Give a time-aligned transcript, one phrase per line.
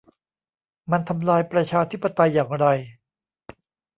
[0.91, 2.65] มันทำลายประชาธิปไตยอย่างไร